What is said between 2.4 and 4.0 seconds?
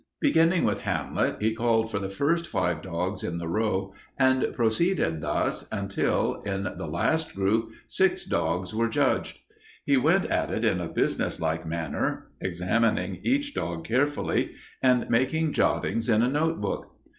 five dogs in the row,